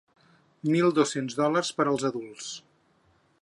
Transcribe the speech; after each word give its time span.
Mil 0.75 0.89
dos-cents 0.99 1.37
dòlars 1.41 1.71
per 1.81 1.87
als 1.93 2.07
adults. 2.11 2.49